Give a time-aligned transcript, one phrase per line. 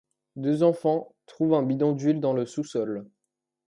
[0.35, 3.07] Deux enfants trouvent un bidon d'huile dans le sous-sol.